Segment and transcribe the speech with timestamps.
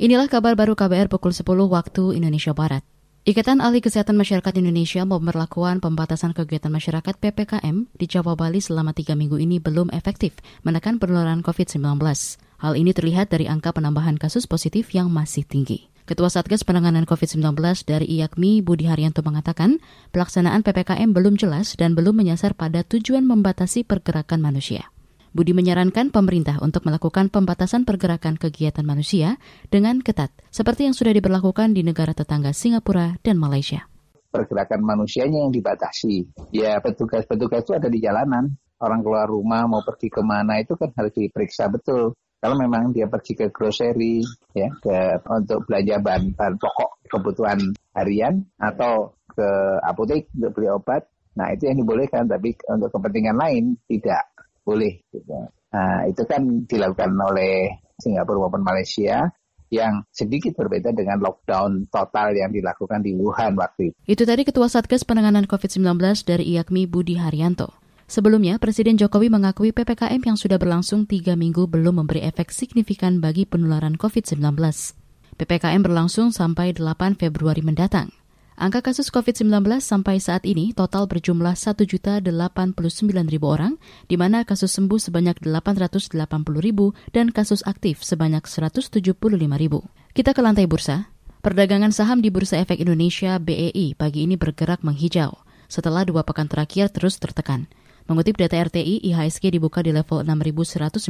[0.00, 2.80] Inilah kabar baru KBR pukul 10 waktu Indonesia Barat.
[3.28, 9.12] Ikatan Ahli Kesehatan Masyarakat Indonesia memperlakukan pembatasan kegiatan masyarakat PPKM di Jawa Bali selama tiga
[9.12, 12.00] minggu ini belum efektif menekan penularan COVID-19.
[12.64, 15.92] Hal ini terlihat dari angka penambahan kasus positif yang masih tinggi.
[16.08, 19.84] Ketua Satgas Penanganan COVID-19 dari IAKMI Budi Haryanto mengatakan
[20.16, 24.89] pelaksanaan PPKM belum jelas dan belum menyasar pada tujuan membatasi pergerakan manusia.
[25.30, 29.38] Budi menyarankan pemerintah untuk melakukan pembatasan pergerakan kegiatan manusia
[29.70, 33.86] dengan ketat, seperti yang sudah diberlakukan di negara tetangga Singapura dan Malaysia.
[34.34, 36.26] Pergerakan manusianya yang dibatasi.
[36.50, 38.58] Ya petugas-petugas itu ada di jalanan.
[38.82, 42.14] Orang keluar rumah mau pergi ke mana itu kan harus diperiksa betul.
[42.40, 44.24] Kalau memang dia pergi ke grocery,
[44.56, 47.60] ya, ke, untuk belanja bahan, bahan pokok kebutuhan
[47.92, 49.48] harian atau ke
[49.84, 51.04] apotek untuk beli obat,
[51.36, 52.24] nah itu yang dibolehkan.
[52.24, 54.29] Tapi untuk kepentingan lain tidak
[54.70, 55.02] boleh.
[55.10, 55.34] Gitu.
[55.74, 59.26] Nah, itu kan dilakukan oleh Singapura maupun Malaysia
[59.70, 63.96] yang sedikit berbeda dengan lockdown total yang dilakukan di Wuhan waktu itu.
[64.06, 65.86] Itu tadi Ketua Satgas Penanganan COVID-19
[66.26, 67.70] dari IAKMI Budi Haryanto.
[68.10, 73.46] Sebelumnya, Presiden Jokowi mengakui PPKM yang sudah berlangsung tiga minggu belum memberi efek signifikan bagi
[73.46, 74.42] penularan COVID-19.
[75.38, 78.10] PPKM berlangsung sampai 8 Februari mendatang.
[78.60, 82.28] Angka kasus COVID-19 sampai saat ini total berjumlah 1.089.000
[83.40, 86.12] orang, di mana kasus sembuh sebanyak 880.000
[87.16, 89.16] dan kasus aktif sebanyak 175.000.
[90.12, 91.08] Kita ke lantai bursa.
[91.40, 96.92] Perdagangan saham di Bursa Efek Indonesia BEI pagi ini bergerak menghijau setelah dua pekan terakhir
[96.92, 97.64] terus tertekan.
[98.12, 101.00] Mengutip data RTI, IHSG dibuka di level 6.119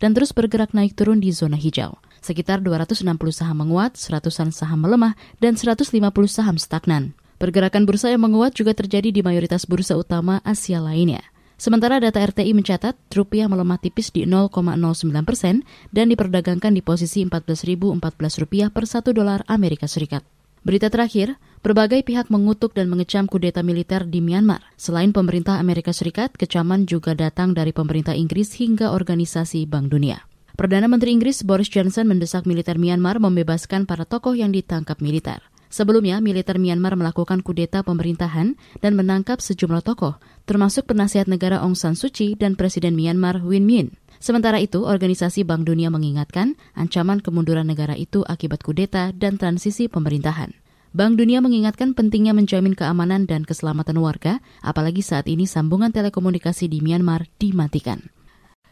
[0.00, 2.00] dan terus bergerak naik turun di zona hijau.
[2.20, 5.88] Sekitar 260 saham menguat, seratusan saham melemah, dan 150
[6.28, 7.16] saham stagnan.
[7.40, 11.24] Pergerakan bursa yang menguat juga terjadi di mayoritas bursa utama Asia lainnya.
[11.60, 15.60] Sementara data RTI mencatat rupiah melemah tipis di 0,09 persen
[15.92, 18.00] dan diperdagangkan di posisi 14.014
[18.40, 20.24] rupiah per satu dolar Amerika Serikat.
[20.60, 24.60] Berita terakhir, berbagai pihak mengutuk dan mengecam kudeta militer di Myanmar.
[24.76, 30.29] Selain pemerintah Amerika Serikat, kecaman juga datang dari pemerintah Inggris hingga organisasi Bank Dunia.
[30.58, 35.42] Perdana Menteri Inggris Boris Johnson mendesak militer Myanmar membebaskan para tokoh yang ditangkap militer.
[35.70, 41.94] Sebelumnya, militer Myanmar melakukan kudeta pemerintahan dan menangkap sejumlah tokoh, termasuk penasihat negara Aung San
[41.94, 43.94] Suu Kyi dan Presiden Myanmar Win Myint.
[44.18, 50.52] Sementara itu, Organisasi Bank Dunia mengingatkan ancaman kemunduran negara itu akibat kudeta dan transisi pemerintahan.
[50.90, 56.82] Bank Dunia mengingatkan pentingnya menjamin keamanan dan keselamatan warga, apalagi saat ini sambungan telekomunikasi di
[56.82, 58.10] Myanmar dimatikan.